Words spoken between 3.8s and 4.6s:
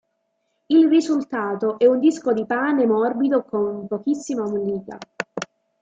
pochissima